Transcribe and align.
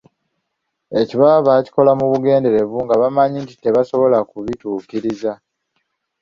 Ekyo 0.99 1.15
baba 1.21 1.45
baakikola 1.47 1.91
mu 1.99 2.05
bugenderevu 2.11 2.77
nga 2.85 2.95
bamanyi 3.01 3.37
nti 3.41 3.55
tebasobola 3.63 4.17
kubituukiriza. 4.29 5.31